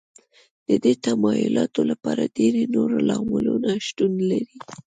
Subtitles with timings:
[0.67, 4.47] د دې تمایلاتو لپاره ډېری نور لاملونو شتون لري